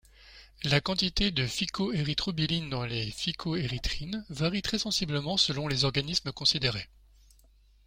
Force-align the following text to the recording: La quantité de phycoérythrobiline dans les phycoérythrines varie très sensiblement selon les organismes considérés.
La 0.63 0.81
quantité 0.81 1.29
de 1.29 1.45
phycoérythrobiline 1.45 2.71
dans 2.71 2.85
les 2.87 3.11
phycoérythrines 3.11 4.25
varie 4.29 4.63
très 4.63 4.79
sensiblement 4.79 5.37
selon 5.37 5.67
les 5.67 5.83
organismes 5.85 6.31
considérés. 6.31 6.89